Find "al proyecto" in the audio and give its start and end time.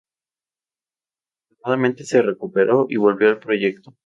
3.29-3.95